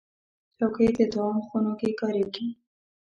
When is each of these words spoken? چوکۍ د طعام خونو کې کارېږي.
چوکۍ 0.57 0.87
د 0.97 0.99
طعام 1.11 1.37
خونو 1.47 1.71
کې 1.79 1.89
کارېږي. 1.99 2.47